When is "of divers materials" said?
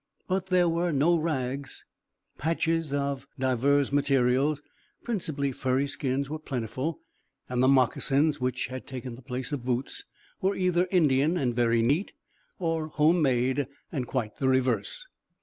2.91-4.63